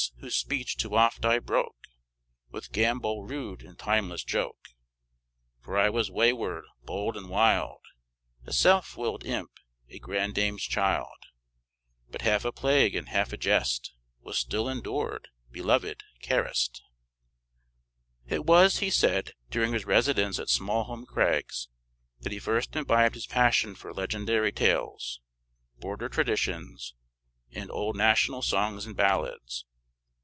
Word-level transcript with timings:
whose 0.19 0.35
speech 0.35 0.77
too 0.77 0.95
oft 0.97 1.25
I 1.25 1.37
broke 1.37 1.87
With 2.51 2.71
gambol 2.71 3.21
rude 3.23 3.61
and 3.63 3.77
timeless 3.77 4.23
joke; 4.23 4.69
For 5.59 5.77
I 5.77 5.89
was 5.91 6.09
wayward, 6.11 6.65
bold, 6.83 7.15
and 7.17 7.27
wild, 7.29 7.81
A 8.45 8.51
self 8.53 8.97
willed 8.97 9.23
imp, 9.25 9.51
a 9.89 9.99
grandame's 9.99 10.63
child; 10.63 11.17
But 12.09 12.21
half 12.23 12.43
a 12.45 12.51
plague, 12.51 12.95
and 12.95 13.09
half 13.09 13.31
a 13.33 13.37
jest, 13.37 13.93
Was 14.21 14.37
still 14.39 14.67
endured, 14.69 15.27
beloved, 15.51 16.03
carest." 16.21 16.81
It 18.27 18.43
was, 18.45 18.77
he 18.79 18.89
said, 18.89 19.33
during 19.51 19.73
his 19.73 19.85
residence 19.85 20.39
at 20.39 20.49
Smallholm 20.49 21.05
crags 21.05 21.67
that 22.21 22.31
he 22.31 22.39
first 22.39 22.75
imbibed 22.75 23.13
his 23.15 23.27
passion 23.27 23.75
for 23.75 23.93
legendary 23.93 24.51
tales, 24.51 25.19
border 25.77 26.09
traditions, 26.09 26.95
and 27.51 27.69
old 27.71 27.95
national 27.97 28.41
songs 28.41 28.87
and 28.87 28.95
ballads. 28.95 29.65